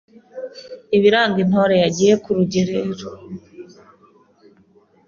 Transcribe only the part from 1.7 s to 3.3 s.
yagiye ku rugerero